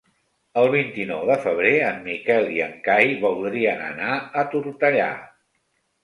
El 0.59 0.67
vint-i-nou 0.75 1.25
de 1.29 1.33
febrer 1.41 1.73
en 1.89 1.99
Miquel 2.07 2.49
i 2.55 2.63
en 2.67 2.73
Cai 2.87 3.11
voldrien 3.25 3.83
anar 3.89 4.15
a 4.43 4.47
Tortellà. 4.55 5.11